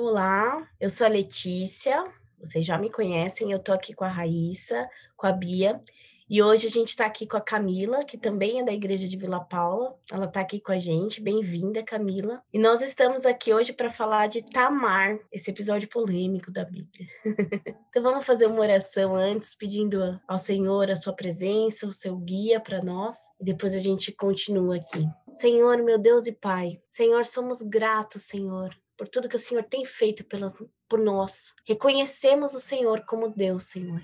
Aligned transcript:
Olá, 0.00 0.64
eu 0.78 0.88
sou 0.88 1.08
a 1.08 1.10
Letícia, 1.10 2.04
vocês 2.38 2.64
já 2.64 2.78
me 2.78 2.88
conhecem, 2.88 3.50
eu 3.50 3.58
tô 3.58 3.72
aqui 3.72 3.92
com 3.92 4.04
a 4.04 4.08
Raíssa, 4.08 4.88
com 5.16 5.26
a 5.26 5.32
Bia, 5.32 5.82
e 6.30 6.40
hoje 6.40 6.68
a 6.68 6.70
gente 6.70 6.90
está 6.90 7.04
aqui 7.04 7.26
com 7.26 7.36
a 7.36 7.40
Camila, 7.40 8.04
que 8.04 8.16
também 8.16 8.60
é 8.60 8.64
da 8.64 8.72
Igreja 8.72 9.08
de 9.08 9.16
Vila 9.16 9.40
Paula. 9.40 9.98
Ela 10.12 10.26
está 10.26 10.40
aqui 10.40 10.60
com 10.60 10.70
a 10.70 10.78
gente. 10.78 11.20
Bem-vinda, 11.20 11.82
Camila. 11.82 12.40
E 12.52 12.60
nós 12.60 12.80
estamos 12.80 13.26
aqui 13.26 13.52
hoje 13.52 13.72
para 13.72 13.90
falar 13.90 14.28
de 14.28 14.40
Tamar, 14.40 15.18
esse 15.32 15.50
episódio 15.50 15.88
polêmico 15.88 16.52
da 16.52 16.64
Bíblia. 16.64 17.08
então 17.90 18.00
vamos 18.00 18.24
fazer 18.24 18.46
uma 18.46 18.60
oração 18.60 19.16
antes, 19.16 19.56
pedindo 19.56 20.20
ao 20.28 20.38
Senhor 20.38 20.88
a 20.88 20.94
sua 20.94 21.12
presença, 21.12 21.88
o 21.88 21.92
seu 21.92 22.14
guia 22.14 22.60
para 22.60 22.80
nós, 22.80 23.16
e 23.40 23.44
depois 23.44 23.74
a 23.74 23.80
gente 23.80 24.12
continua 24.12 24.76
aqui. 24.76 25.04
Senhor, 25.32 25.82
meu 25.82 25.98
Deus 25.98 26.28
e 26.28 26.32
Pai, 26.32 26.78
Senhor, 26.88 27.24
somos 27.26 27.62
gratos, 27.62 28.22
Senhor, 28.22 28.70
por 28.98 29.08
tudo 29.08 29.28
que 29.28 29.36
o 29.36 29.38
Senhor 29.38 29.62
tem 29.62 29.84
feito 29.84 30.24
pela, 30.24 30.52
por 30.88 30.98
nós. 30.98 31.54
Reconhecemos 31.64 32.52
o 32.52 32.60
Senhor 32.60 33.04
como 33.06 33.28
Deus, 33.28 33.64
Senhor. 33.64 34.02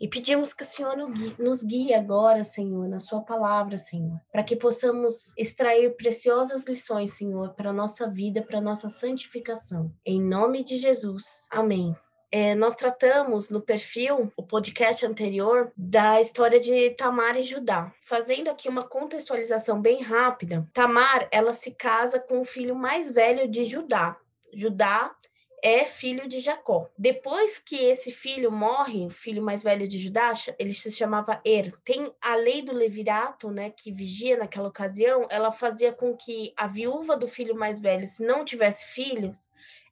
E 0.00 0.08
pedimos 0.08 0.52
que 0.52 0.64
o 0.64 0.66
Senhor 0.66 0.96
nos 1.38 1.62
guie 1.62 1.94
agora, 1.94 2.42
Senhor, 2.42 2.88
na 2.88 2.98
Sua 2.98 3.22
palavra, 3.22 3.78
Senhor, 3.78 4.20
para 4.32 4.42
que 4.42 4.56
possamos 4.56 5.32
extrair 5.38 5.96
preciosas 5.96 6.66
lições, 6.66 7.12
Senhor, 7.12 7.54
para 7.54 7.70
a 7.70 7.72
nossa 7.72 8.10
vida, 8.10 8.42
para 8.42 8.58
a 8.58 8.60
nossa 8.60 8.88
santificação. 8.88 9.92
Em 10.04 10.20
nome 10.20 10.64
de 10.64 10.78
Jesus. 10.78 11.46
Amém. 11.50 11.96
É, 12.36 12.52
nós 12.56 12.74
tratamos 12.74 13.48
no 13.48 13.60
perfil, 13.60 14.32
o 14.36 14.42
podcast 14.42 15.06
anterior, 15.06 15.72
da 15.76 16.20
história 16.20 16.58
de 16.58 16.90
Tamar 16.90 17.36
e 17.38 17.44
Judá. 17.44 17.92
Fazendo 18.02 18.50
aqui 18.50 18.68
uma 18.68 18.82
contextualização 18.82 19.80
bem 19.80 20.02
rápida, 20.02 20.68
Tamar, 20.72 21.28
ela 21.30 21.52
se 21.52 21.70
casa 21.70 22.18
com 22.18 22.40
o 22.40 22.44
filho 22.44 22.74
mais 22.74 23.08
velho 23.08 23.48
de 23.48 23.64
Judá. 23.64 24.18
Judá 24.54 25.14
é 25.62 25.86
filho 25.86 26.28
de 26.28 26.40
Jacó. 26.40 26.90
Depois 26.96 27.58
que 27.58 27.76
esse 27.76 28.12
filho 28.12 28.52
morre, 28.52 29.06
o 29.06 29.10
filho 29.10 29.42
mais 29.42 29.62
velho 29.62 29.88
de 29.88 29.98
Judá, 29.98 30.34
ele 30.58 30.74
se 30.74 30.92
chamava 30.92 31.40
Er. 31.42 31.72
Tem 31.82 32.12
a 32.20 32.36
lei 32.36 32.60
do 32.60 32.74
levirato, 32.74 33.50
né, 33.50 33.70
que 33.70 33.90
vigia 33.90 34.36
naquela 34.36 34.68
ocasião, 34.68 35.26
ela 35.30 35.50
fazia 35.50 35.90
com 35.90 36.14
que 36.14 36.52
a 36.54 36.66
viúva 36.66 37.16
do 37.16 37.26
filho 37.26 37.54
mais 37.54 37.80
velho, 37.80 38.06
se 38.06 38.22
não 38.22 38.44
tivesse 38.44 38.84
filhos, 38.92 39.38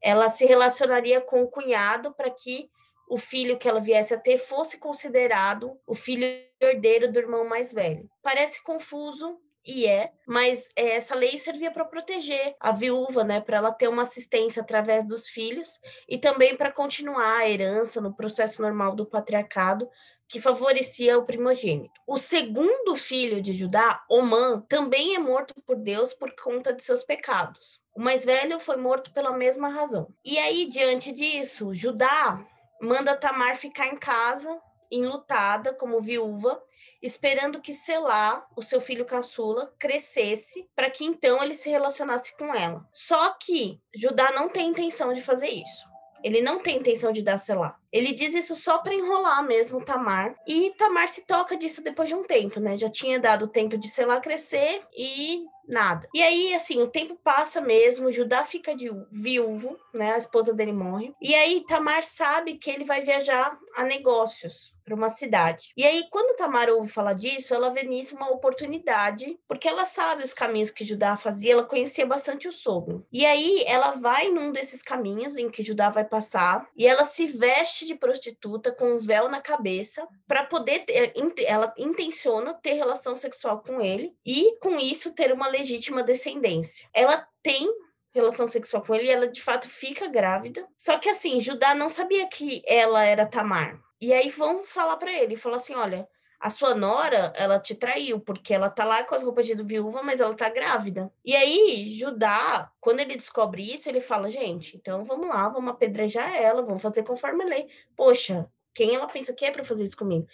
ela 0.02 0.28
se 0.28 0.44
relacionaria 0.44 1.22
com 1.22 1.42
o 1.42 1.48
cunhado 1.48 2.12
para 2.12 2.30
que 2.30 2.68
o 3.08 3.16
filho 3.16 3.56
que 3.56 3.68
ela 3.68 3.80
viesse 3.80 4.12
a 4.12 4.18
ter 4.18 4.36
fosse 4.36 4.76
considerado 4.76 5.78
o 5.86 5.94
filho 5.94 6.26
herdeiro 6.60 7.10
do 7.10 7.18
irmão 7.18 7.48
mais 7.48 7.72
velho. 7.72 8.10
Parece 8.22 8.62
confuso, 8.62 9.38
e 9.64 9.86
é, 9.86 10.12
mas 10.26 10.68
é, 10.74 10.96
essa 10.96 11.14
lei 11.14 11.38
servia 11.38 11.70
para 11.70 11.84
proteger 11.84 12.56
a 12.58 12.72
viúva, 12.72 13.22
né, 13.22 13.40
para 13.40 13.58
ela 13.58 13.72
ter 13.72 13.88
uma 13.88 14.02
assistência 14.02 14.62
através 14.62 15.04
dos 15.04 15.28
filhos 15.28 15.80
e 16.08 16.18
também 16.18 16.56
para 16.56 16.72
continuar 16.72 17.38
a 17.38 17.48
herança 17.48 18.00
no 18.00 18.14
processo 18.14 18.60
normal 18.60 18.94
do 18.94 19.06
patriarcado 19.06 19.88
que 20.28 20.40
favorecia 20.40 21.18
o 21.18 21.24
primogênito. 21.24 22.00
O 22.06 22.16
segundo 22.16 22.96
filho 22.96 23.42
de 23.42 23.52
Judá, 23.52 24.02
Omã, 24.08 24.64
também 24.66 25.14
é 25.14 25.18
morto 25.18 25.54
por 25.66 25.76
Deus 25.76 26.14
por 26.14 26.34
conta 26.34 26.72
de 26.72 26.82
seus 26.82 27.04
pecados. 27.04 27.78
O 27.94 28.00
mais 28.00 28.24
velho 28.24 28.58
foi 28.58 28.76
morto 28.76 29.12
pela 29.12 29.36
mesma 29.36 29.68
razão. 29.68 30.08
E 30.24 30.38
aí, 30.38 30.66
diante 30.66 31.12
disso, 31.12 31.74
Judá 31.74 32.42
manda 32.80 33.14
Tamar 33.14 33.56
ficar 33.56 33.88
em 33.88 33.96
casa, 33.96 34.58
enlutada, 34.90 35.74
como 35.74 36.00
viúva, 36.00 36.62
esperando 37.02 37.60
que 37.60 37.74
Selá, 37.74 38.46
o 38.56 38.62
seu 38.62 38.80
filho 38.80 39.04
caçula, 39.04 39.74
crescesse 39.78 40.68
para 40.74 40.88
que 40.88 41.04
então 41.04 41.42
ele 41.42 41.54
se 41.54 41.68
relacionasse 41.68 42.36
com 42.36 42.54
ela. 42.54 42.86
Só 42.92 43.30
que 43.30 43.80
Judá 43.94 44.30
não 44.32 44.48
tem 44.48 44.68
intenção 44.68 45.12
de 45.12 45.20
fazer 45.20 45.48
isso. 45.48 45.90
Ele 46.22 46.40
não 46.40 46.60
tem 46.60 46.78
intenção 46.78 47.12
de 47.12 47.20
dar 47.20 47.38
Selá. 47.38 47.76
Ele 47.90 48.12
diz 48.12 48.34
isso 48.34 48.54
só 48.54 48.78
para 48.78 48.94
enrolar 48.94 49.42
mesmo 49.44 49.84
Tamar. 49.84 50.36
E 50.46 50.70
Tamar 50.78 51.08
se 51.08 51.26
toca 51.26 51.56
disso 51.56 51.82
depois 51.82 52.08
de 52.08 52.14
um 52.14 52.22
tempo, 52.22 52.60
né? 52.60 52.78
Já 52.78 52.88
tinha 52.88 53.18
dado 53.18 53.48
tempo 53.48 53.76
de 53.76 53.88
Selá 53.88 54.20
crescer 54.20 54.82
e 54.96 55.44
nada. 55.68 56.08
E 56.14 56.22
aí, 56.22 56.54
assim, 56.54 56.80
o 56.80 56.88
tempo 56.88 57.16
passa 57.22 57.60
mesmo, 57.60 58.10
Judá 58.10 58.44
fica 58.44 58.74
de 58.74 58.90
viúvo, 59.10 59.76
né? 59.92 60.14
A 60.14 60.18
esposa 60.18 60.54
dele 60.54 60.72
morre. 60.72 61.12
E 61.20 61.34
aí 61.34 61.64
Tamar 61.66 62.02
sabe 62.02 62.56
que 62.56 62.70
ele 62.70 62.84
vai 62.84 63.02
viajar 63.02 63.58
a 63.76 63.82
negócios 63.82 64.72
para 64.92 64.96
uma 64.96 65.08
cidade. 65.08 65.72
E 65.76 65.84
aí, 65.86 66.06
quando 66.10 66.36
Tamar 66.36 66.68
ouve 66.68 66.88
falar 66.88 67.14
disso, 67.14 67.54
ela 67.54 67.70
vê 67.70 67.82
nisso 67.82 68.14
uma 68.14 68.30
oportunidade, 68.30 69.38
porque 69.48 69.66
ela 69.66 69.86
sabe 69.86 70.22
os 70.22 70.34
caminhos 70.34 70.70
que 70.70 70.84
Judá 70.84 71.16
fazia, 71.16 71.54
ela 71.54 71.64
conhecia 71.64 72.04
bastante 72.04 72.46
o 72.46 72.52
sogro. 72.52 73.06
E 73.10 73.24
aí, 73.24 73.64
ela 73.66 73.92
vai 73.92 74.28
num 74.28 74.52
desses 74.52 74.82
caminhos 74.82 75.38
em 75.38 75.48
que 75.48 75.64
Judá 75.64 75.88
vai 75.88 76.04
passar, 76.04 76.68
e 76.76 76.86
ela 76.86 77.04
se 77.04 77.26
veste 77.26 77.86
de 77.86 77.94
prostituta 77.94 78.70
com 78.70 78.94
um 78.94 78.98
véu 78.98 79.28
na 79.28 79.40
cabeça, 79.40 80.06
para 80.28 80.44
poder 80.44 80.80
ter, 80.80 81.12
ela 81.46 81.72
intenciona 81.78 82.54
ter 82.54 82.74
relação 82.74 83.16
sexual 83.16 83.62
com 83.62 83.80
ele, 83.80 84.14
e 84.26 84.58
com 84.60 84.78
isso 84.78 85.12
ter 85.12 85.32
uma 85.32 85.48
legítima 85.48 86.02
descendência. 86.02 86.88
Ela 86.92 87.26
tem 87.42 87.66
relação 88.14 88.46
sexual 88.46 88.82
com 88.82 88.94
ele 88.94 89.10
ela 89.10 89.26
de 89.26 89.40
fato 89.42 89.68
fica 89.68 90.06
grávida. 90.06 90.66
Só 90.76 90.98
que 90.98 91.08
assim, 91.08 91.40
Judá 91.40 91.74
não 91.74 91.88
sabia 91.88 92.26
que 92.26 92.62
ela 92.66 93.02
era 93.02 93.26
Tamar. 93.26 93.80
E 94.02 94.12
aí 94.12 94.28
vão 94.30 94.64
falar 94.64 94.96
para 94.96 95.12
ele, 95.12 95.36
falar 95.36 95.58
assim, 95.58 95.76
olha, 95.76 96.08
a 96.40 96.50
sua 96.50 96.74
nora, 96.74 97.32
ela 97.36 97.60
te 97.60 97.72
traiu, 97.72 98.18
porque 98.18 98.52
ela 98.52 98.68
tá 98.68 98.84
lá 98.84 99.04
com 99.04 99.14
as 99.14 99.22
roupas 99.22 99.46
de 99.46 99.54
viúva, 99.62 100.02
mas 100.02 100.18
ela 100.18 100.34
tá 100.34 100.48
grávida. 100.48 101.08
E 101.24 101.36
aí, 101.36 101.96
Judá, 101.96 102.72
quando 102.80 102.98
ele 102.98 103.14
descobre 103.14 103.62
isso, 103.62 103.88
ele 103.88 104.00
fala, 104.00 104.28
gente, 104.28 104.76
então 104.76 105.04
vamos 105.04 105.28
lá, 105.28 105.48
vamos 105.48 105.70
apedrejar 105.70 106.34
ela, 106.34 106.62
vamos 106.62 106.82
fazer 106.82 107.04
conforme 107.04 107.44
a 107.44 107.46
lei. 107.46 107.68
Poxa, 107.96 108.50
quem 108.74 108.92
ela 108.92 109.06
pensa 109.06 109.32
que 109.32 109.44
é 109.44 109.52
para 109.52 109.62
fazer 109.62 109.84
isso 109.84 109.96
comigo? 109.96 110.26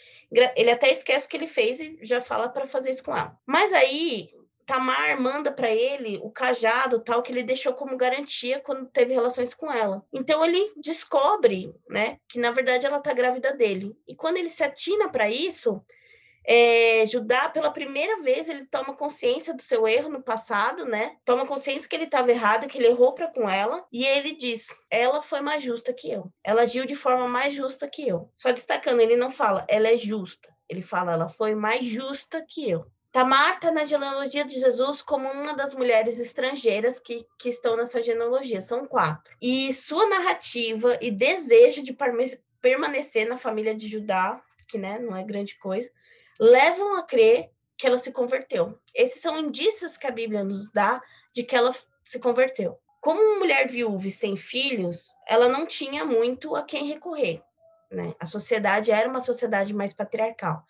Ele 0.57 0.71
até 0.71 0.91
esquece 0.91 1.27
o 1.27 1.29
que 1.29 1.37
ele 1.37 1.47
fez 1.47 1.79
e 1.79 1.99
já 2.01 2.23
fala 2.23 2.49
para 2.49 2.67
fazer 2.67 2.89
isso 2.89 3.05
com 3.05 3.15
ela. 3.15 3.39
Mas 3.45 3.71
aí, 3.75 4.31
Tamar 4.69 5.19
manda 5.19 5.51
para 5.51 5.71
ele 5.71 6.21
o 6.23 6.31
cajado 6.31 7.01
tal 7.01 7.23
que 7.23 7.33
ele 7.33 7.43
deixou 7.43 7.73
como 7.73 7.97
garantia 7.97 8.61
quando 8.61 8.85
teve 8.85 9.15
relações 9.15 9.55
com 9.55 9.73
ela. 9.73 10.05
Então 10.13 10.45
ele 10.45 10.71
descobre, 10.77 11.75
né, 11.89 12.19
que 12.29 12.39
na 12.39 12.51
verdade 12.51 12.85
ela 12.85 13.01
tá 13.01 13.15
grávida 13.15 13.55
dele. 13.55 13.97
E 14.07 14.15
quando 14.15 14.37
ele 14.37 14.51
se 14.51 14.63
atina 14.63 15.09
para 15.09 15.31
isso, 15.31 15.83
é, 16.45 17.07
Judá, 17.07 17.49
pela 17.49 17.71
primeira 17.71 18.21
vez, 18.21 18.47
ele 18.47 18.67
toma 18.67 18.95
consciência 18.95 19.55
do 19.55 19.63
seu 19.63 19.89
erro 19.89 20.11
no 20.11 20.23
passado, 20.23 20.85
né? 20.85 21.17
Toma 21.25 21.47
consciência 21.47 21.89
que 21.89 21.97
ele 21.97 22.05
estava 22.05 22.31
errado, 22.31 22.69
que 22.69 22.77
ele 22.77 22.89
errou 22.89 23.15
para 23.15 23.29
com 23.29 23.49
ela, 23.49 23.87
e 23.91 24.05
ele 24.05 24.33
diz: 24.33 24.69
ela 24.91 25.23
foi 25.23 25.41
mais 25.41 25.65
justa 25.65 25.95
que 25.95 26.11
eu. 26.11 26.31
Ela 26.45 26.63
agiu 26.63 26.85
de 26.85 26.95
forma 26.95 27.27
mais 27.27 27.55
justa 27.55 27.89
que 27.89 28.07
eu. 28.07 28.31
Só 28.37 28.53
destacando, 28.53 29.01
ele 29.01 29.17
não 29.17 29.31
fala, 29.31 29.65
ela 29.67 29.89
é 29.89 29.97
justa. 29.97 30.55
Ele 30.69 30.83
fala, 30.83 31.13
ela 31.13 31.29
foi 31.31 31.55
mais 31.55 31.87
justa 31.87 32.45
que 32.47 32.69
eu. 32.69 32.87
Tamar 33.11 33.55
está 33.55 33.71
na 33.71 33.85
genealogia 33.85 34.45
de 34.45 34.61
Jesus 34.61 35.01
como 35.01 35.31
uma 35.31 35.55
das 35.55 35.75
mulheres 35.75 36.21
estrangeiras 36.21 37.01
que, 37.01 37.27
que 37.39 37.49
estão 37.49 37.77
nessa 37.77 38.03
genealogia, 38.03 38.61
são 38.61 38.87
quatro. 38.87 39.35
E 39.41 39.73
sua 39.73 40.07
narrativa 40.07 40.99
e 41.01 41.11
desejo 41.11 41.83
de 41.83 41.97
permanecer 42.61 43.27
na 43.27 43.39
família 43.39 43.75
de 43.75 43.89
Judá, 43.89 44.43
que 44.69 44.77
né, 44.77 44.99
não 44.99 45.17
é 45.17 45.25
grande 45.25 45.57
coisa, 45.57 45.91
levam 46.39 46.97
a 46.97 47.03
crer 47.03 47.51
que 47.79 47.87
ela 47.87 47.99
se 47.99 48.13
converteu. 48.13 48.79
Esses 48.95 49.23
são 49.23 49.39
indícios 49.39 49.97
que 49.97 50.07
a 50.07 50.11
Bíblia 50.11 50.45
nos 50.45 50.71
dá 50.71 51.01
de 51.33 51.43
que 51.43 51.57
ela 51.57 51.75
se 52.05 52.19
converteu. 52.19 52.79
Como 53.01 53.39
mulher 53.39 53.69
viúva 53.69 54.09
e 54.09 54.11
sem 54.11 54.37
filhos, 54.37 55.15
ela 55.27 55.49
não 55.49 55.65
tinha 55.65 56.05
muito 56.05 56.55
a 56.55 56.63
quem 56.63 56.89
recorrer. 56.89 57.43
Né? 57.91 58.15
A 58.21 58.27
sociedade 58.27 58.91
era 58.91 59.09
uma 59.09 59.21
sociedade 59.21 59.73
mais 59.73 59.95
patriarcal 59.95 60.67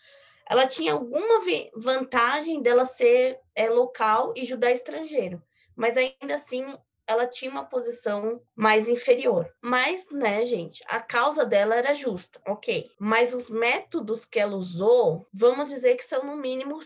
ela 0.48 0.66
tinha 0.66 0.94
alguma 0.94 1.40
vantagem 1.76 2.62
dela 2.62 2.86
ser 2.86 3.38
é, 3.54 3.68
local 3.68 4.32
e 4.34 4.46
judá 4.46 4.70
estrangeiro, 4.72 5.42
mas 5.76 5.96
ainda 5.96 6.34
assim 6.34 6.64
ela 7.06 7.26
tinha 7.26 7.50
uma 7.50 7.64
posição 7.64 8.42
mais 8.54 8.86
inferior. 8.86 9.50
Mas, 9.62 10.10
né, 10.10 10.44
gente, 10.44 10.84
a 10.88 11.00
causa 11.00 11.44
dela 11.44 11.74
era 11.74 11.94
justa, 11.94 12.38
ok. 12.46 12.90
Mas 12.98 13.32
os 13.32 13.48
métodos 13.48 14.26
que 14.26 14.38
ela 14.38 14.54
usou, 14.56 15.26
vamos 15.32 15.70
dizer 15.70 15.96
que 15.96 16.04
são 16.04 16.22
no 16.22 16.36
mínimo 16.36 16.78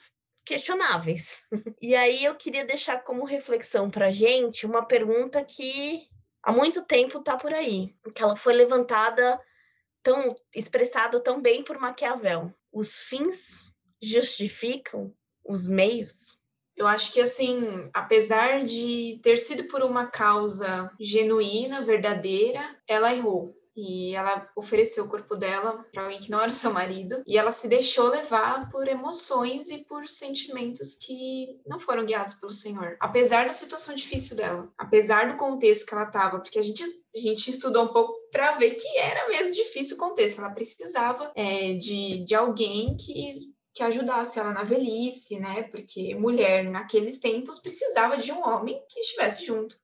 questionáveis. 0.44 1.44
e 1.82 1.96
aí 1.96 2.24
eu 2.24 2.36
queria 2.36 2.64
deixar 2.64 3.02
como 3.02 3.24
reflexão 3.24 3.90
para 3.90 4.12
gente 4.12 4.64
uma 4.64 4.84
pergunta 4.84 5.44
que 5.44 6.08
há 6.40 6.52
muito 6.52 6.84
tempo 6.84 7.18
está 7.18 7.36
por 7.36 7.52
aí, 7.52 7.92
que 8.14 8.22
ela 8.22 8.36
foi 8.36 8.52
levantada 8.52 9.40
tão 10.04 10.36
expressada 10.54 11.20
tão 11.20 11.40
bem 11.40 11.62
por 11.64 11.78
Maquiavel 11.78 12.52
os 12.72 12.98
fins 12.98 13.70
justificam 14.00 15.14
os 15.44 15.66
meios? 15.66 16.38
Eu 16.74 16.86
acho 16.86 17.12
que, 17.12 17.20
assim, 17.20 17.90
apesar 17.92 18.64
de 18.64 19.20
ter 19.22 19.38
sido 19.38 19.68
por 19.68 19.82
uma 19.82 20.06
causa 20.06 20.90
genuína, 20.98 21.84
verdadeira, 21.84 22.76
ela 22.88 23.14
errou. 23.14 23.54
E 23.76 24.14
ela 24.14 24.48
ofereceu 24.56 25.04
o 25.04 25.08
corpo 25.08 25.34
dela 25.34 25.84
para 25.92 26.02
alguém 26.02 26.20
que 26.20 26.30
não 26.30 26.40
era 26.40 26.50
o 26.50 26.54
seu 26.54 26.72
marido 26.72 27.22
e 27.26 27.38
ela 27.38 27.52
se 27.52 27.68
deixou 27.68 28.08
levar 28.08 28.70
por 28.70 28.86
emoções 28.86 29.68
e 29.68 29.78
por 29.84 30.06
sentimentos 30.06 30.94
que 30.94 31.60
não 31.66 31.80
foram 31.80 32.04
guiados 32.04 32.34
pelo 32.34 32.52
Senhor, 32.52 32.96
apesar 33.00 33.46
da 33.46 33.52
situação 33.52 33.94
difícil 33.94 34.36
dela, 34.36 34.72
apesar 34.76 35.30
do 35.30 35.38
contexto 35.38 35.86
que 35.86 35.94
ela 35.94 36.04
estava, 36.04 36.40
porque 36.40 36.58
a 36.58 36.62
gente 36.62 36.82
a 37.14 37.18
gente 37.18 37.50
estudou 37.50 37.84
um 37.84 37.92
pouco 37.92 38.14
para 38.30 38.56
ver 38.56 38.70
que 38.70 38.98
era 38.98 39.28
mesmo 39.28 39.54
difícil 39.54 39.96
o 39.96 39.98
contexto. 39.98 40.40
Ela 40.40 40.54
precisava 40.54 41.30
é, 41.36 41.74
de, 41.74 42.24
de 42.24 42.34
alguém 42.34 42.96
que 42.96 43.28
que 43.74 43.82
ajudasse 43.82 44.38
ela 44.38 44.52
na 44.52 44.64
velhice, 44.64 45.38
né? 45.38 45.62
Porque 45.64 46.14
mulher 46.14 46.64
naqueles 46.64 47.18
tempos 47.18 47.58
precisava 47.58 48.18
de 48.18 48.30
um 48.30 48.46
homem 48.46 48.78
que 48.88 49.00
estivesse 49.00 49.46
junto. 49.46 49.76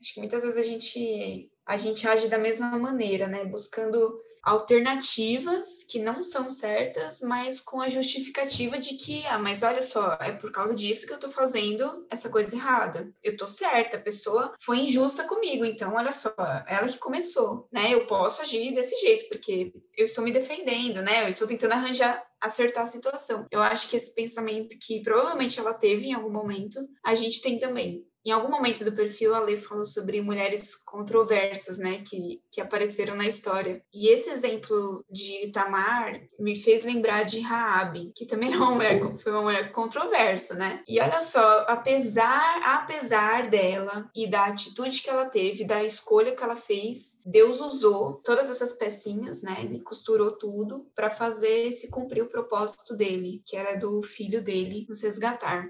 Acho 0.00 0.14
que 0.14 0.20
muitas 0.20 0.42
vezes 0.42 0.58
a 0.58 0.62
gente 0.62 1.50
a 1.66 1.76
gente 1.76 2.06
age 2.06 2.28
da 2.28 2.38
mesma 2.38 2.76
maneira, 2.78 3.26
né? 3.26 3.44
Buscando 3.44 4.20
alternativas 4.42 5.84
que 5.84 6.00
não 6.00 6.20
são 6.20 6.50
certas, 6.50 7.20
mas 7.20 7.60
com 7.60 7.80
a 7.80 7.88
justificativa 7.88 8.76
de 8.76 8.96
que, 8.96 9.24
ah, 9.26 9.38
mas 9.38 9.62
olha 9.62 9.82
só, 9.82 10.18
é 10.20 10.32
por 10.32 10.50
causa 10.50 10.74
disso 10.74 11.06
que 11.06 11.12
eu 11.12 11.18
tô 11.18 11.28
fazendo 11.28 12.04
essa 12.10 12.28
coisa 12.28 12.56
errada. 12.56 13.12
Eu 13.22 13.36
tô 13.36 13.46
certa, 13.46 13.96
a 13.96 14.00
pessoa 14.00 14.52
foi 14.60 14.78
injusta 14.78 15.24
comigo, 15.24 15.64
então 15.64 15.94
olha 15.94 16.12
só, 16.12 16.34
ela 16.66 16.88
que 16.88 16.98
começou, 16.98 17.68
né? 17.72 17.94
Eu 17.94 18.04
posso 18.06 18.42
agir 18.42 18.74
desse 18.74 18.96
jeito, 18.96 19.28
porque 19.28 19.72
eu 19.96 20.04
estou 20.04 20.24
me 20.24 20.32
defendendo, 20.32 21.02
né? 21.02 21.22
Eu 21.22 21.28
estou 21.28 21.46
tentando 21.46 21.74
arranjar 21.74 22.26
acertar 22.40 22.82
a 22.82 22.86
situação. 22.86 23.46
Eu 23.52 23.62
acho 23.62 23.88
que 23.88 23.96
esse 23.96 24.12
pensamento 24.16 24.76
que 24.80 25.00
provavelmente 25.00 25.60
ela 25.60 25.72
teve 25.72 26.08
em 26.08 26.14
algum 26.14 26.30
momento, 26.30 26.80
a 27.04 27.14
gente 27.14 27.40
tem 27.40 27.60
também. 27.60 28.04
Em 28.24 28.30
algum 28.30 28.48
momento 28.48 28.84
do 28.84 28.92
perfil, 28.92 29.34
a 29.34 29.40
Lê 29.40 29.56
falou 29.56 29.84
sobre 29.84 30.20
mulheres 30.20 30.76
controversas, 30.76 31.78
né, 31.78 32.02
que, 32.06 32.40
que 32.50 32.60
apareceram 32.60 33.16
na 33.16 33.26
história. 33.26 33.82
E 33.92 34.08
esse 34.08 34.30
exemplo 34.30 35.04
de 35.10 35.50
Tamar 35.52 36.20
me 36.38 36.56
fez 36.56 36.84
lembrar 36.84 37.24
de 37.24 37.40
Raabe, 37.40 38.12
que 38.14 38.24
também 38.24 38.54
uma 38.54 38.70
mulher, 38.70 39.16
foi 39.16 39.32
uma 39.32 39.42
mulher 39.42 39.72
controversa, 39.72 40.54
né? 40.54 40.82
E 40.88 41.00
olha 41.00 41.20
só, 41.20 41.64
apesar, 41.68 42.62
apesar 42.64 43.48
dela 43.48 44.08
e 44.14 44.28
da 44.28 44.46
atitude 44.46 45.02
que 45.02 45.10
ela 45.10 45.26
teve, 45.26 45.64
da 45.64 45.82
escolha 45.82 46.34
que 46.34 46.42
ela 46.42 46.56
fez, 46.56 47.20
Deus 47.26 47.60
usou 47.60 48.20
todas 48.22 48.48
essas 48.48 48.72
pecinhas, 48.74 49.42
né? 49.42 49.56
Ele 49.62 49.80
costurou 49.80 50.32
tudo 50.32 50.86
para 50.94 51.10
fazer 51.10 51.72
se 51.72 51.90
cumprir 51.90 52.22
o 52.22 52.28
propósito 52.28 52.96
dele, 52.96 53.42
que 53.44 53.56
era 53.56 53.76
do 53.76 54.02
filho 54.02 54.42
dele 54.42 54.86
nos 54.88 55.02
resgatar 55.02 55.68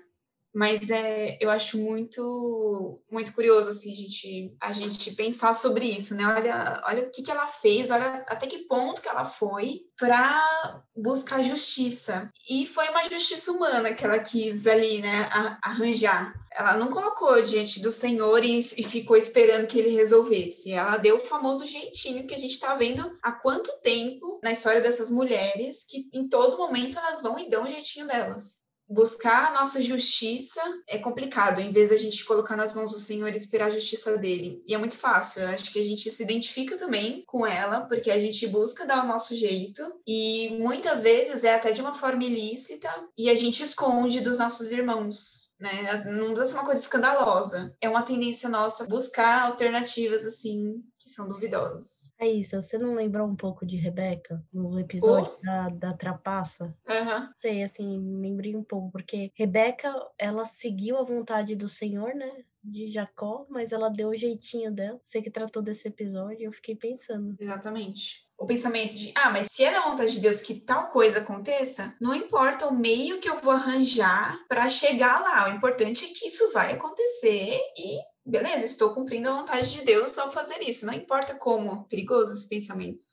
mas 0.55 0.91
é, 0.91 1.39
eu 1.41 1.51
acho 1.51 1.79
muito 1.79 3.01
muito 3.11 3.33
curioso 3.33 3.71
assim 3.71 3.93
a 3.93 3.97
gente 3.97 4.57
a 4.61 4.73
gente 4.73 5.13
pensar 5.13 5.55
sobre 5.55 5.87
isso, 5.87 6.15
né? 6.15 6.27
Olha, 6.27 6.83
olha 6.87 7.03
o 7.05 7.11
que, 7.11 7.23
que 7.23 7.31
ela 7.31 7.49
fez, 7.49 7.91
olha 7.91 8.25
até 8.29 8.47
que 8.47 8.67
ponto 8.67 9.01
que 9.01 9.09
ela 9.09 9.25
foi 9.25 9.81
para 9.99 10.83
buscar 10.97 11.43
justiça. 11.43 12.31
E 12.51 12.67
foi 12.67 12.89
uma 12.89 13.05
justiça 13.05 13.53
humana 13.53 13.95
que 13.95 14.05
ela 14.05 14.19
quis 14.19 14.67
ali, 14.67 15.01
né, 15.01 15.29
arranjar. 15.63 16.35
Ela 16.51 16.77
não 16.77 16.91
colocou 16.91 17.41
diante 17.41 17.81
do 17.81 17.93
Senhor 17.93 18.45
e, 18.45 18.59
e 18.59 18.85
ficou 18.85 19.17
esperando 19.17 19.67
que 19.67 19.79
ele 19.79 19.97
resolvesse. 19.97 20.73
Ela 20.73 20.97
deu 20.97 21.17
o 21.17 21.21
famoso 21.21 21.67
jeitinho 21.67 22.27
que 22.27 22.35
a 22.35 22.39
gente 22.39 22.53
está 22.53 22.75
vendo 22.75 23.17
há 23.23 23.33
quanto 23.33 23.71
tempo 23.81 24.41
na 24.43 24.53
história 24.53 24.81
dessas 24.81 25.11
mulheres 25.11 25.85
que 25.89 26.09
em 26.13 26.29
todo 26.29 26.59
momento 26.59 26.99
elas 26.99 27.23
vão 27.23 27.39
e 27.39 27.49
dão 27.49 27.65
o 27.65 27.69
jeitinho 27.69 28.07
delas 28.07 28.62
buscar 28.89 29.49
a 29.49 29.55
nossa 29.55 29.81
justiça 29.81 30.61
é 30.87 30.99
complicado, 30.99 31.61
em 31.61 31.73
vez 31.73 31.89
de 31.89 31.95
a 31.95 31.99
gente 31.99 32.25
colocar 32.25 32.57
nas 32.57 32.75
mãos 32.75 32.93
do 32.93 32.99
Senhor 32.99 33.33
e 33.33 33.37
esperar 33.37 33.67
a 33.67 33.75
justiça 33.75 34.19
dele. 34.19 34.63
E 34.67 34.75
é 34.75 34.79
muito 34.79 34.97
fácil, 34.97 35.43
eu 35.43 35.49
acho 35.49 35.73
que 35.73 35.81
a 35.81 35.85
gente 35.85 36.11
se 36.11 36.23
identifica 36.23 36.77
também 36.77 37.23
com 37.27 37.47
ela, 37.47 37.83
porque 37.83 38.11
a 38.11 38.19
gente 38.19 38.47
busca 38.47 38.87
dar 38.87 39.05
o 39.05 39.09
nosso 39.09 39.35
jeito, 39.35 39.83
e 40.07 40.57
muitas 40.59 41.03
vezes 41.03 41.45
é 41.45 41.55
até 41.55 41.73
de 41.73 41.81
uma 41.81 41.95
forma 41.95 42.25
ilícita, 42.25 42.91
e 43.17 43.31
a 43.31 43.35
gente 43.35 43.63
esconde 43.63 44.21
dos 44.21 44.39
nossos 44.39 44.73
irmãos 44.73 45.42
né? 45.63 45.83
Não 45.83 46.35
precisa 46.35 46.47
ser 46.47 46.55
uma 46.55 46.65
coisa 46.65 46.81
escandalosa. 46.81 47.75
É 47.81 47.89
uma 47.89 48.03
tendência 48.03 48.49
nossa 48.49 48.89
buscar 48.89 49.45
alternativas, 49.45 50.27
assim, 50.27 50.83
que 50.99 51.09
são 51.09 51.29
duvidosas. 51.29 52.13
É 52.19 52.27
isso, 52.27 52.61
você 52.61 52.77
não 52.77 52.95
lembrou 52.95 53.27
um 53.27 53.37
pouco 53.37 53.65
de 53.65 53.77
Rebeca 53.77 54.45
no 54.53 54.79
episódio 54.79 55.33
oh. 55.39 55.47
da, 55.47 55.69
da 55.69 55.95
trapaça? 55.95 56.65
Uhum. 56.89 57.29
Sei, 57.33 57.63
assim, 57.63 57.99
lembrei 58.21 58.57
um 58.57 58.65
pouco, 58.65 58.91
porque 58.91 59.31
Rebeca, 59.35 59.95
ela 60.19 60.45
seguiu 60.45 60.99
a 60.99 61.05
vontade 61.05 61.55
do 61.55 61.69
Senhor, 61.69 62.13
né? 62.15 62.31
De 62.65 62.91
Jacó, 62.93 63.47
mas 63.49 63.73
ela 63.73 63.89
deu 63.89 64.11
o 64.11 64.17
jeitinho 64.17 64.73
dela. 64.73 65.01
Você 65.03 65.23
que 65.23 65.31
tratou 65.31 65.63
desse 65.63 65.89
episódio, 65.89 66.47
eu 66.47 66.53
fiquei 66.53 66.77
pensando. 66.77 67.37
Exatamente 67.41 68.23
o 68.43 68.47
pensamento 68.47 68.97
de, 68.97 69.13
ah, 69.15 69.31
mas 69.31 69.47
se 69.53 69.65
é 69.65 69.71
da 69.71 69.83
vontade 69.83 70.15
de 70.15 70.21
Deus 70.21 70.41
que 70.41 70.55
tal 70.55 70.89
coisa 70.89 71.21
aconteça, 71.21 71.97
não 72.01 72.13
importa 72.13 72.67
o 72.67 72.75
meio 72.75 73.21
que 73.21 73.29
eu 73.29 73.37
vou 73.37 73.53
arranjar 73.53 74.37
para 74.49 74.69
chegar 74.69 75.21
lá, 75.23 75.49
o 75.49 75.55
importante 75.55 76.05
é 76.05 76.09
que 76.09 76.27
isso 76.27 76.53
vai 76.53 76.73
acontecer 76.73 77.57
e 77.77 77.99
beleza, 78.27 78.65
estou 78.65 78.91
cumprindo 78.91 79.29
a 79.29 79.37
vontade 79.37 79.71
de 79.71 79.85
Deus 79.85 80.19
ao 80.19 80.33
fazer 80.33 80.61
isso, 80.61 80.85
não 80.85 80.93
importa 80.93 81.35
como. 81.37 81.85
Perigoso 81.85 82.33
esse 82.33 82.49
pensamento. 82.49 83.05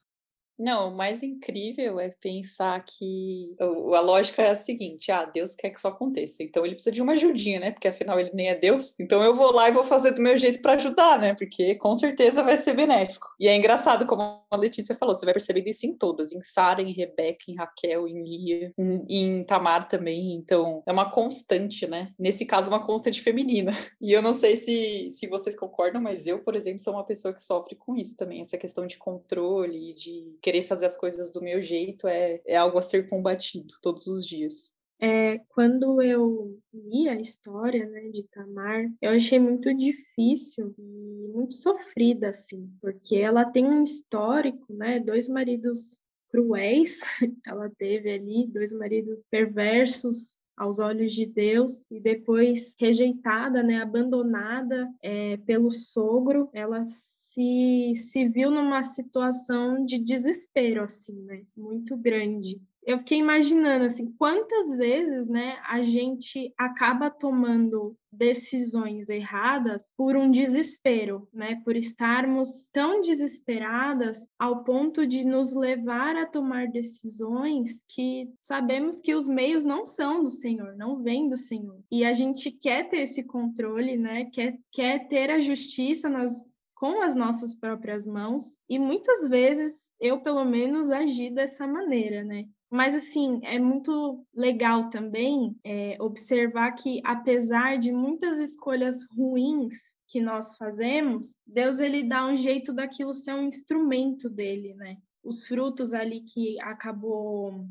Não, 0.59 0.89
o 0.89 0.97
mais 0.97 1.23
incrível 1.23 2.01
é 2.01 2.09
pensar 2.09 2.83
que 2.83 3.56
a 3.59 4.01
lógica 4.01 4.41
é 4.41 4.50
a 4.50 4.56
seguinte: 4.56 5.09
ah, 5.09 5.23
Deus 5.23 5.56
quer 5.56 5.69
que 5.69 5.79
isso 5.79 5.88
aconteça, 5.88 6.44
então 6.44 6.65
ele 6.65 6.75
precisa 6.75 6.94
de 6.94 7.01
uma 7.01 7.13
ajudinha, 7.13 7.61
né? 7.61 7.71
Porque 7.71 7.88
afinal 7.88 8.19
ele 8.19 8.31
nem 8.33 8.50
é 8.50 8.56
Deus. 8.56 9.00
Então 9.00 9.23
eu 9.23 9.33
vou 9.33 9.53
lá 9.53 9.69
e 9.69 9.71
vou 9.71 9.85
fazer 9.85 10.11
do 10.11 10.21
meu 10.21 10.38
jeito 10.38 10.61
para 10.61 10.73
ajudar, 10.73 11.17
né? 11.17 11.33
Porque 11.33 11.75
com 11.75 11.95
certeza 11.95 12.44
vai 12.44 12.57
ser 12.57 12.73
benéfico. 12.73 13.27
E 13.39 13.47
é 13.47 13.56
engraçado, 13.56 14.06
como 14.06 14.21
a 14.21 14.57
Letícia 14.57 14.94
falou, 14.95 15.15
você 15.15 15.25
vai 15.25 15.33
perceber 15.33 15.63
isso 15.65 15.85
em 15.85 15.95
todas: 15.95 16.33
em 16.33 16.41
Sara, 16.41 16.81
em 16.81 16.91
Rebeca, 16.91 17.45
em 17.47 17.56
Raquel, 17.56 18.06
em 18.06 18.21
Lia, 18.21 18.73
em, 18.77 19.03
em 19.07 19.44
Tamar 19.45 19.88
também. 19.88 20.33
Então 20.33 20.83
é 20.85 20.91
uma 20.91 21.09
constante, 21.09 21.88
né? 21.88 22.11
Nesse 22.19 22.45
caso, 22.45 22.69
uma 22.69 22.85
constante 22.85 23.21
feminina. 23.21 23.71
E 24.01 24.13
eu 24.13 24.21
não 24.21 24.33
sei 24.33 24.56
se, 24.56 25.09
se 25.09 25.27
vocês 25.27 25.56
concordam, 25.56 26.01
mas 26.01 26.25
eu, 26.25 26.39
por 26.39 26.56
exemplo, 26.56 26.79
sou 26.79 26.94
uma 26.94 27.03
pessoa 27.03 27.33
que 27.33 27.41
sofre 27.41 27.75
com 27.75 27.95
isso 27.97 28.15
também, 28.15 28.41
essa 28.41 28.57
questão 28.57 28.88
de 28.88 28.97
controle, 28.97 29.94
de 29.94 30.38
querer 30.50 30.63
fazer 30.63 30.88
as 30.88 30.98
coisas 30.98 31.31
do 31.31 31.44
meu 31.44 31.62
jeito 31.62 32.07
é, 32.07 32.42
é 32.44 32.57
algo 32.57 32.80
a 32.80 32.81
ser 32.81 33.07
combatido 33.07 33.72
todos 33.84 34.07
os 34.07 34.25
dias. 34.25 34.75
É, 35.00 35.38
quando 35.50 36.01
eu 36.01 36.60
li 36.74 37.07
a 37.07 37.22
história 37.22 37.86
né, 37.86 38.10
de 38.10 38.24
Tamar, 38.24 38.86
eu 39.00 39.12
achei 39.12 39.38
muito 39.38 39.72
difícil 39.74 40.74
e 40.78 41.28
muito 41.31 41.54
sofrida, 41.54 42.30
assim, 42.30 42.68
porque 42.81 43.18
ela 43.18 43.46
tem 43.46 43.63
um 43.63 43.84
histórico, 43.84 44.74
né, 44.74 45.00
dois 45.00 45.28
maridos 45.30 46.00
cruéis, 46.31 47.00
ela 47.45 47.69
teve 47.78 48.12
ali 48.12 48.48
dois 48.48 48.74
maridos 48.74 49.23
perversos 49.30 50.40
aos 50.57 50.80
olhos 50.80 51.14
de 51.14 51.28
Deus 51.28 51.90
e 51.92 52.00
depois 52.00 52.76
rejeitada, 52.78 53.62
né, 53.62 53.81
abandonada 53.81 54.90
é, 55.02 55.38
pelo 55.38 55.71
sogro, 55.71 56.50
ela 56.52 56.83
se, 57.30 57.94
se 57.95 58.28
viu 58.28 58.50
numa 58.50 58.81
situação 58.81 59.86
de 59.86 60.00
desespero, 60.00 60.83
assim, 60.83 61.21
né? 61.24 61.44
Muito 61.56 61.95
grande. 61.95 62.59
Eu 62.83 62.98
fiquei 63.00 63.19
imaginando, 63.19 63.86
assim, 63.86 64.12
quantas 64.18 64.76
vezes, 64.76 65.28
né, 65.28 65.59
a 65.68 65.83
gente 65.83 66.52
acaba 66.57 67.12
tomando 67.12 67.95
decisões 68.12 69.09
erradas 69.09 69.94
por 69.95 70.16
um 70.16 70.31
desespero, 70.31 71.28
né? 71.31 71.62
Por 71.64 71.76
estarmos 71.76 72.68
tão 72.74 73.00
desesperadas 73.02 74.28
ao 74.40 74.64
ponto 74.64 75.06
de 75.06 75.24
nos 75.24 75.54
levar 75.54 76.16
a 76.16 76.26
tomar 76.26 76.68
decisões 76.68 77.83
que 77.88 78.28
sabemos 78.42 79.00
que 79.00 79.14
os 79.14 79.28
meios 79.28 79.66
não 79.66 79.86
são 79.86 80.24
do 80.24 80.31
Senhor, 80.31 80.76
não 80.76 81.04
vêm 81.04 81.30
do 81.30 81.38
Senhor. 81.38 81.80
E 81.92 82.04
a 82.04 82.14
gente 82.14 82.50
quer 82.50 82.90
ter 82.90 83.02
esse 83.02 83.21
controle, 83.21 83.98
né? 83.98 84.26
Quer, 84.33 84.57
quer 84.71 85.07
ter 85.07 85.30
a 85.30 85.40
justiça 85.40 86.09
nas, 86.09 86.50
com 86.80 87.02
as 87.02 87.14
nossas 87.14 87.54
próprias 87.54 88.07
mãos 88.07 88.45
e 88.69 88.80
muitas 88.80 89.28
vezes 89.28 89.92
eu 90.00 90.21
pelo 90.21 90.45
menos 90.45 90.90
agi 90.90 91.30
dessa 91.30 91.68
maneira, 91.68 92.24
né? 92.24 92.45
Mas 92.71 92.95
assim 92.95 93.42
é 93.44 93.59
muito 93.59 94.26
legal 94.33 94.90
também 94.90 95.57
é, 95.62 95.98
observar 96.00 96.71
que 96.71 97.02
apesar 97.04 97.78
de 97.78 97.92
muitas 97.92 98.40
escolhas 98.40 99.06
ruins 99.14 99.76
que 100.07 100.21
nós 100.21 100.56
fazemos, 100.56 101.42
Deus 101.45 101.80
ele 101.80 102.07
dá 102.07 102.26
um 102.26 102.38
jeito 102.38 102.74
daquilo 102.74 103.14
ser 103.14 103.33
um 103.33 103.44
instrumento 103.44 104.30
dele, 104.30 104.74
né? 104.76 104.95
Os 105.21 105.45
frutos 105.45 105.94
ali 105.94 106.21
que 106.21 106.57
acabou 106.62 107.66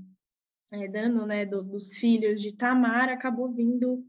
é, 0.70 0.86
dando, 0.86 1.24
né, 1.24 1.46
do, 1.46 1.62
dos 1.62 1.96
filhos 1.96 2.42
de 2.42 2.54
Tamar, 2.54 3.08
acabou 3.08 3.50
vindo 3.50 4.04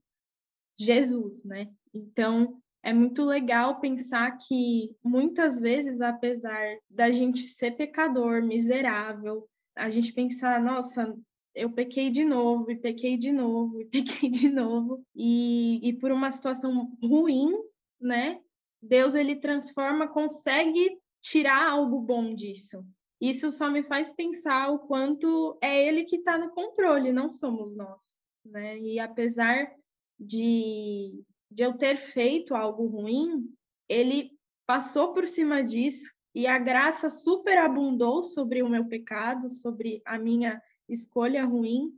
Jesus, 0.78 1.46
né? 1.46 1.70
Então 1.94 2.60
é 2.84 2.94
muito 2.94 3.24
legal 3.24 3.80
pensar 3.80 4.38
que 4.38 4.96
muitas 5.04 5.60
vezes, 5.60 6.00
apesar 6.02 6.78
da 6.90 7.12
gente 7.12 7.42
ser 7.42 7.72
pecador, 7.72 8.42
miserável, 8.42 9.48
a 9.76 9.90
gente 9.90 10.14
pensar, 10.14 10.62
nossa, 10.62 11.16
eu 11.54 11.72
pequei 11.72 12.10
de 12.10 12.24
novo, 12.24 12.72
e 12.72 12.76
pequei 12.78 13.18
de 13.18 13.32
novo, 13.32 13.82
e 13.82 13.86
pequei 13.90 14.30
de 14.30 14.50
novo, 14.50 15.04
e, 15.16 15.90
e 15.90 15.94
por 15.94 16.12
uma 16.12 16.32
situação 16.32 16.92
ruim, 17.02 17.54
né? 18.00 18.40
Deus 18.82 19.16
ele 19.16 19.36
transforma, 19.36 20.08
consegue 20.08 20.98
tirar 21.22 21.70
algo 21.70 22.00
bom 22.02 22.34
disso. 22.34 22.86
Isso 23.20 23.52
só 23.52 23.70
me 23.70 23.84
faz 23.84 24.12
pensar 24.12 24.72
o 24.72 24.80
quanto 24.80 25.58
é 25.62 25.86
ele 25.86 26.06
que 26.06 26.18
está 26.18 26.38
no 26.38 26.52
controle, 26.52 27.12
não 27.12 27.30
somos 27.30 27.76
nós. 27.76 28.16
Né? 28.46 28.80
E 28.80 29.00
apesar 29.00 29.70
de, 30.18 31.22
de 31.50 31.64
eu 31.64 31.78
ter 31.78 31.98
feito 31.98 32.56
algo 32.56 32.86
ruim, 32.88 33.50
ele 33.88 34.32
passou 34.66 35.14
por 35.14 35.28
cima 35.28 35.64
disso 35.64 36.12
e 36.34 36.46
a 36.46 36.60
graça 36.60 37.10
superabundou 37.10 38.24
sobre 38.24 38.62
o 38.62 38.70
meu 38.70 38.86
pecado, 38.86 39.50
sobre 39.50 40.02
a 40.06 40.18
minha 40.18 40.62
escolha 40.88 41.44
ruim, 41.46 41.92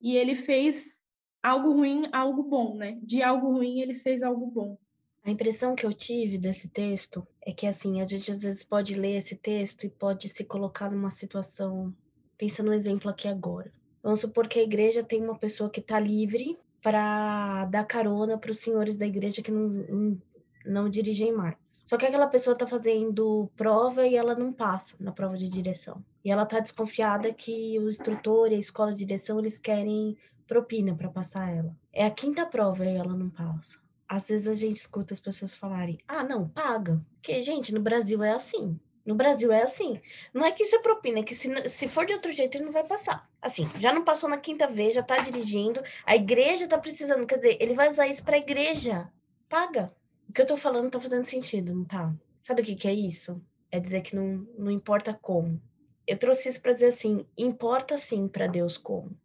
e 0.00 0.16
ele 0.16 0.34
fez 0.34 1.02
algo 1.42 1.72
ruim, 1.72 2.08
algo 2.12 2.42
bom, 2.42 2.76
né? 2.76 2.98
De 3.02 3.22
algo 3.22 3.52
ruim 3.52 3.80
ele 3.80 3.94
fez 3.94 4.22
algo 4.22 4.46
bom. 4.46 4.78
A 5.24 5.30
impressão 5.30 5.74
que 5.74 5.84
eu 5.84 5.92
tive 5.92 6.38
desse 6.38 6.68
texto 6.68 7.26
é 7.42 7.52
que, 7.52 7.66
assim, 7.66 8.00
a 8.00 8.06
gente 8.06 8.30
às 8.30 8.42
vezes 8.42 8.62
pode 8.62 8.94
ler 8.94 9.18
esse 9.18 9.36
texto 9.36 9.84
e 9.84 9.90
pode 9.90 10.28
se 10.28 10.44
colocar 10.44 10.90
numa 10.90 11.10
situação. 11.10 11.94
Pensa 12.38 12.62
no 12.62 12.72
exemplo 12.72 13.10
aqui 13.10 13.28
agora. 13.28 13.70
Vamos 14.02 14.20
supor 14.20 14.48
que 14.48 14.58
a 14.58 14.62
igreja 14.62 15.02
tem 15.02 15.22
uma 15.22 15.38
pessoa 15.38 15.68
que 15.68 15.80
está 15.80 16.00
livre 16.00 16.56
para 16.82 17.64
dar 17.66 17.84
carona 17.84 18.38
para 18.38 18.50
os 18.50 18.58
senhores 18.58 18.96
da 18.96 19.06
igreja 19.06 19.42
que 19.42 19.50
não, 19.50 19.68
não, 19.68 20.22
não 20.64 20.88
dirigem 20.88 21.32
mais. 21.32 21.56
Só 21.86 21.96
que 21.96 22.06
aquela 22.06 22.26
pessoa 22.26 22.52
está 22.52 22.66
fazendo 22.66 23.50
prova 23.56 24.06
e 24.06 24.14
ela 24.14 24.34
não 24.34 24.52
passa 24.52 24.94
na 25.00 25.10
prova 25.10 25.36
de 25.36 25.48
direção. 25.48 26.04
E 26.24 26.30
ela 26.30 26.42
está 26.42 26.60
desconfiada 26.60 27.32
que 27.32 27.78
o 27.78 27.88
instrutor 27.88 28.52
e 28.52 28.56
a 28.56 28.58
escola 28.58 28.92
de 28.92 28.98
direção 28.98 29.38
eles 29.38 29.58
querem 29.58 30.16
propina 30.46 30.94
para 30.94 31.08
passar 31.08 31.50
ela. 31.50 31.74
É 31.92 32.04
a 32.04 32.10
quinta 32.10 32.44
prova 32.44 32.84
e 32.84 32.94
ela 32.94 33.14
não 33.14 33.30
passa 33.30 33.78
às 34.08 34.28
vezes 34.28 34.48
a 34.48 34.54
gente 34.54 34.76
escuta 34.76 35.12
as 35.12 35.20
pessoas 35.20 35.54
falarem: 35.54 35.98
ah, 36.08 36.24
não, 36.24 36.48
paga. 36.48 37.00
Porque, 37.14 37.42
gente, 37.42 37.72
no 37.74 37.80
Brasil 37.80 38.22
é 38.22 38.32
assim. 38.32 38.80
No 39.08 39.14
Brasil 39.14 39.50
é 39.50 39.62
assim. 39.62 39.98
Não 40.34 40.44
é 40.44 40.52
que 40.52 40.64
isso 40.64 40.76
é 40.76 40.80
propina, 40.80 41.20
é 41.20 41.22
que 41.22 41.34
se, 41.34 41.48
se 41.70 41.88
for 41.88 42.04
de 42.04 42.12
outro 42.12 42.30
jeito, 42.30 42.58
ele 42.58 42.66
não 42.66 42.72
vai 42.72 42.84
passar. 42.84 43.26
Assim, 43.40 43.66
já 43.78 43.90
não 43.90 44.04
passou 44.04 44.28
na 44.28 44.36
quinta 44.36 44.66
vez, 44.66 44.92
já 44.92 45.02
tá 45.02 45.16
dirigindo, 45.16 45.82
a 46.04 46.14
igreja 46.14 46.68
tá 46.68 46.76
precisando, 46.76 47.26
quer 47.26 47.36
dizer, 47.36 47.56
ele 47.58 47.72
vai 47.72 47.88
usar 47.88 48.06
isso 48.06 48.22
pra 48.22 48.36
igreja. 48.36 49.10
Paga. 49.48 49.90
O 50.28 50.32
que 50.34 50.42
eu 50.42 50.46
tô 50.46 50.58
falando 50.58 50.90
tá 50.90 51.00
fazendo 51.00 51.24
sentido, 51.24 51.74
não 51.74 51.86
tá? 51.86 52.14
Sabe 52.42 52.60
o 52.60 52.64
que, 52.66 52.74
que 52.74 52.86
é 52.86 52.92
isso? 52.92 53.42
É 53.70 53.80
dizer 53.80 54.02
que 54.02 54.14
não, 54.14 54.46
não 54.58 54.70
importa 54.70 55.14
como. 55.14 55.58
Eu 56.06 56.18
trouxe 56.18 56.50
isso 56.50 56.60
para 56.60 56.74
dizer 56.74 56.88
assim: 56.88 57.24
importa 57.34 57.96
sim 57.96 58.28
para 58.28 58.46
Deus 58.46 58.76
como. 58.76 59.18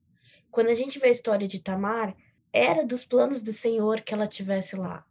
Quando 0.49 0.67
a 0.67 0.75
gente 0.75 0.97
vê 0.97 1.07
a 1.07 1.11
história 1.11 1.45
de 1.45 1.59
Tamar, 1.59 2.15
era 2.53 2.85
dos 2.85 3.03
planos 3.03 3.43
do 3.43 3.51
Senhor 3.51 3.99
que 3.99 4.13
ela 4.13 4.27
tivesse 4.27 4.77
lá. 4.77 5.05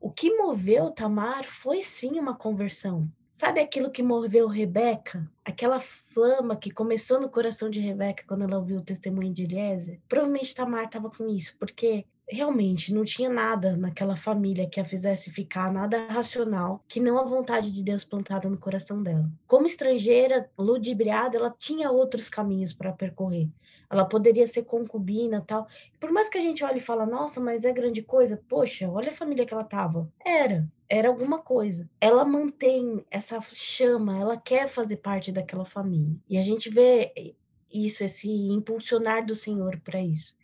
O 0.00 0.10
que 0.10 0.34
moveu 0.34 0.90
Tamar 0.92 1.44
foi 1.44 1.82
sim 1.82 2.18
uma 2.18 2.34
conversão. 2.34 3.06
Sabe 3.38 3.60
aquilo 3.60 3.88
que 3.88 4.02
moveu 4.02 4.48
Rebeca? 4.48 5.30
Aquela 5.44 5.78
flama 5.78 6.56
que 6.56 6.72
começou 6.72 7.20
no 7.20 7.30
coração 7.30 7.70
de 7.70 7.78
Rebeca 7.78 8.24
quando 8.26 8.42
ela 8.42 8.58
ouviu 8.58 8.78
o 8.78 8.84
testemunho 8.84 9.32
de 9.32 9.44
Eliezer? 9.44 10.00
Provavelmente 10.08 10.52
Tamar 10.52 10.86
estava 10.86 11.08
com 11.08 11.28
isso, 11.28 11.54
porque 11.56 12.04
realmente 12.30 12.92
não 12.92 13.04
tinha 13.04 13.30
nada 13.30 13.76
naquela 13.76 14.16
família 14.16 14.68
que 14.68 14.80
a 14.80 14.84
fizesse 14.84 15.30
ficar 15.30 15.72
nada 15.72 16.06
racional, 16.08 16.84
que 16.88 17.00
não 17.00 17.18
a 17.18 17.24
vontade 17.24 17.72
de 17.72 17.82
Deus 17.82 18.04
plantada 18.04 18.48
no 18.48 18.58
coração 18.58 19.02
dela. 19.02 19.30
Como 19.46 19.66
estrangeira, 19.66 20.50
ludibriada, 20.58 21.36
ela 21.36 21.54
tinha 21.58 21.90
outros 21.90 22.28
caminhos 22.28 22.72
para 22.72 22.92
percorrer 22.92 23.48
ela 23.90 24.04
poderia 24.04 24.46
ser 24.46 24.64
concubina 24.64 25.42
tal. 25.46 25.66
Por 25.98 26.12
mais 26.12 26.28
que 26.28 26.38
a 26.38 26.40
gente 26.40 26.62
olhe 26.64 26.78
e 26.78 26.82
fala, 26.82 27.06
nossa, 27.06 27.40
mas 27.40 27.64
é 27.64 27.72
grande 27.72 28.02
coisa, 28.02 28.40
poxa, 28.48 28.88
olha 28.88 29.08
a 29.08 29.14
família 29.14 29.46
que 29.46 29.54
ela 29.54 29.64
tava. 29.64 30.10
Era, 30.24 30.68
era 30.88 31.08
alguma 31.08 31.38
coisa. 31.38 31.88
Ela 32.00 32.24
mantém 32.24 33.04
essa 33.10 33.40
chama, 33.54 34.18
ela 34.18 34.36
quer 34.36 34.68
fazer 34.68 34.96
parte 34.96 35.32
daquela 35.32 35.64
família. 35.64 36.16
E 36.28 36.36
a 36.36 36.42
gente 36.42 36.68
vê 36.68 37.34
isso, 37.72 38.04
esse 38.04 38.28
impulsionar 38.28 39.24
do 39.24 39.34
Senhor 39.34 39.80
para 39.80 40.00
isso. 40.00 40.36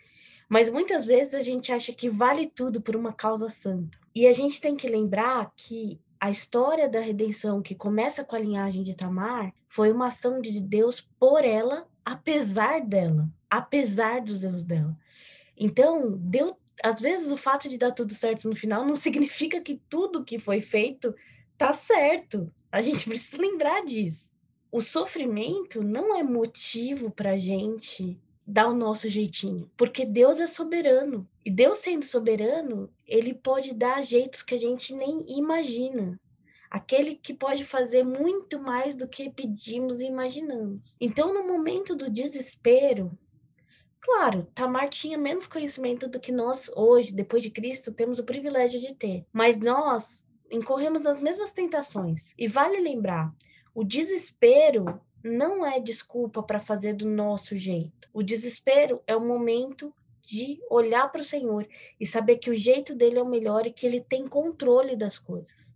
Mas 0.49 0.71
muitas 0.71 1.05
vezes 1.05 1.35
a 1.35 1.41
gente 1.41 1.73
acha 1.73 1.93
que 1.93 2.09
vale 2.09 2.47
tudo 2.47 2.81
por 2.81 2.95
uma 2.97 3.13
causa 3.13 3.49
santa. 3.49 3.99
E 4.15 4.27
a 4.27 4.33
gente 4.33 4.61
tem 4.61 4.77
que 4.77 4.89
lembrar 4.89 5.53
que 5.57 6.01
a 6.21 6.31
história 6.31 6.89
da 6.89 7.01
redenção 7.01 7.61
que 7.61 7.75
começa 7.75 8.25
com 8.25 8.37
a 8.37 8.39
linhagem 8.39 8.83
de 8.83 8.97
Tamar 8.97 9.53
foi 9.69 9.93
uma 9.93 10.09
ação 10.09 10.41
de 10.41 10.61
Deus 10.61 11.01
por 11.19 11.45
ela 11.45 11.87
apesar 12.05 12.81
dela, 12.81 13.29
apesar 13.51 14.21
dos 14.21 14.45
erros 14.45 14.63
dela. 14.63 14.97
Então, 15.57 16.13
deu, 16.19 16.57
às 16.83 17.01
vezes 17.01 17.31
o 17.33 17.37
fato 17.37 17.69
de 17.69 17.79
dar 17.79 17.93
tudo 17.93 18.15
certo 18.15 18.49
no 18.49 18.57
final 18.57 18.85
não 18.85 18.95
significa 18.97 19.61
que 19.61 19.81
tudo 19.89 20.25
que 20.25 20.39
foi 20.39 20.61
feito 20.61 21.15
tá 21.57 21.73
certo. 21.73 22.53
A 22.71 22.83
gente 22.83 23.09
precisa 23.09 23.41
lembrar 23.41 23.85
disso. 23.85 24.31
O 24.71 24.81
sofrimento 24.81 25.83
não 25.83 26.17
é 26.17 26.23
motivo 26.23 27.11
para 27.11 27.37
gente 27.37 28.19
dar 28.47 28.69
o 28.69 28.75
nosso 28.75 29.09
jeitinho, 29.09 29.71
porque 29.77 30.05
Deus 30.05 30.39
é 30.39 30.47
soberano. 30.47 31.29
E 31.45 31.51
Deus 31.51 31.79
sendo 31.79 32.05
soberano, 32.05 32.91
ele 33.07 33.35
pode 33.35 33.75
dar 33.75 34.03
jeitos 34.03 34.43
que 34.43 34.55
a 34.55 34.59
gente 34.59 34.95
nem 34.95 35.25
imagina 35.29 36.21
aquele 36.75 37.15
que 37.15 37.33
pode 37.33 37.63
fazer 37.65 38.03
muito 38.03 38.59
mais 38.59 38.97
do 38.97 39.07
que 39.07 39.31
pedimos 39.31 40.01
e 40.01 40.07
imaginamos. 40.07 40.83
Então, 41.01 41.33
no 41.33 41.47
momento 41.47 41.95
do 41.95 42.11
desespero, 42.11 43.17
claro, 44.01 44.49
Tamar 44.53 44.89
tinha 44.89 45.17
menos 45.17 45.47
conhecimento 45.47 46.09
do 46.09 46.19
que 46.19 46.33
nós 46.33 46.69
hoje, 46.75 47.15
depois 47.15 47.45
de 47.45 47.51
Cristo, 47.51 47.93
temos 47.93 48.19
o 48.19 48.25
privilégio 48.25 48.81
de 48.81 48.93
ter, 48.93 49.25
mas 49.33 49.61
nós 49.61 50.27
incorremos 50.51 51.01
nas 51.01 51.21
mesmas 51.21 51.53
tentações. 51.53 52.35
E 52.37 52.49
vale 52.49 52.81
lembrar, 52.81 53.33
o 53.73 53.85
desespero 53.85 55.01
não 55.25 55.64
é 55.64 55.81
desculpa 55.81 56.43
para 56.43 56.61
fazer 56.61 56.93
do 56.93 57.09
nosso 57.09 57.57
jeito. 57.57 58.09
O 58.12 58.23
desespero 58.23 59.02
é 59.07 59.16
o 59.16 59.26
momento 59.26 59.93
de 60.21 60.61
olhar 60.71 61.11
para 61.11 61.23
o 61.23 61.25
Senhor 61.25 61.66
e 61.99 62.04
saber 62.04 62.37
que 62.37 62.50
o 62.50 62.54
jeito 62.54 62.95
dele 62.95 63.19
é 63.19 63.23
o 63.23 63.28
melhor 63.28 63.66
e 63.66 63.73
que 63.73 63.87
ele 63.87 64.02
tem 64.02 64.26
controle 64.26 64.95
das 64.95 65.19
coisas. 65.19 65.73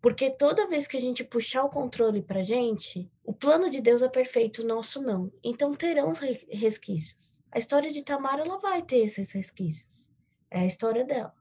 Porque 0.00 0.30
toda 0.30 0.68
vez 0.68 0.86
que 0.86 0.96
a 0.96 1.00
gente 1.00 1.24
puxar 1.24 1.64
o 1.64 1.68
controle 1.68 2.22
para 2.22 2.44
gente, 2.44 3.10
o 3.24 3.32
plano 3.32 3.68
de 3.68 3.80
Deus 3.80 4.02
é 4.02 4.08
perfeito, 4.08 4.62
o 4.62 4.66
nosso 4.66 5.02
não. 5.02 5.32
Então 5.42 5.74
terão 5.74 6.12
resquícios. 6.48 7.36
A 7.50 7.58
história 7.58 7.90
de 7.90 8.04
Tamar, 8.04 8.38
ela 8.38 8.58
vai 8.58 8.82
ter 8.82 8.98
esses 8.98 9.32
resquícios. 9.32 10.06
É 10.48 10.60
a 10.60 10.66
história 10.66 11.04
dela. 11.04 11.34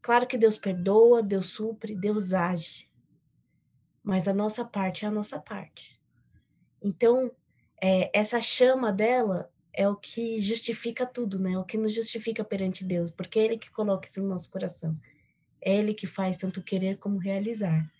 Claro 0.00 0.26
que 0.26 0.38
Deus 0.38 0.56
perdoa, 0.56 1.22
Deus 1.22 1.46
supre, 1.46 1.96
Deus 1.96 2.32
age. 2.32 2.88
Mas 4.02 4.28
a 4.28 4.34
nossa 4.34 4.64
parte 4.64 5.04
é 5.04 5.08
a 5.08 5.10
nossa 5.10 5.40
parte. 5.40 5.93
Então, 6.84 7.32
é, 7.82 8.10
essa 8.12 8.38
chama 8.42 8.92
dela 8.92 9.50
é 9.72 9.88
o 9.88 9.96
que 9.96 10.38
justifica 10.38 11.06
tudo, 11.06 11.38
né? 11.38 11.56
O 11.56 11.64
que 11.64 11.78
nos 11.78 11.94
justifica 11.94 12.44
perante 12.44 12.84
Deus, 12.84 13.10
porque 13.10 13.38
é 13.38 13.44
Ele 13.44 13.58
que 13.58 13.70
coloca 13.70 14.06
isso 14.06 14.22
no 14.22 14.28
nosso 14.28 14.50
coração. 14.50 14.94
É 15.62 15.74
Ele 15.74 15.94
que 15.94 16.06
faz 16.06 16.36
tanto 16.36 16.62
querer 16.62 16.98
como 16.98 17.16
realizar. 17.16 17.90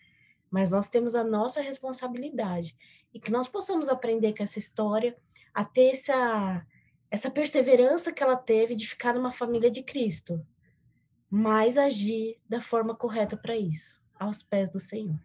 Mas 0.51 0.71
nós 0.71 0.91
temos 0.91 1.15
a 1.15 1.25
nossa 1.25 1.63
responsabilidade 1.63 2.77
e 3.13 3.19
que 3.19 3.33
nós 3.33 3.49
possamos 3.49 3.89
aprender 3.89 4.37
com 4.37 4.43
essa 4.43 4.59
história 4.59 5.17
a 5.55 5.65
ter 5.65 5.93
essa, 5.93 6.67
essa 7.11 7.31
perseverança 7.31 8.13
que 8.13 8.23
ela 8.23 8.37
teve 8.37 8.75
de 8.75 8.87
ficar 8.87 9.15
numa 9.15 9.33
família 9.33 9.71
de 9.71 9.83
Cristo, 9.83 10.47
mas 11.31 11.79
agir 11.79 12.39
da 12.47 12.61
forma 12.61 12.95
correta 12.95 13.37
para 13.37 13.57
isso, 13.57 13.95
aos 14.19 14.43
pés 14.43 14.71
do 14.71 14.79
Senhor. 14.79 15.19